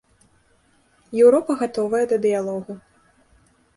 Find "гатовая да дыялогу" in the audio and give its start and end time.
1.61-2.73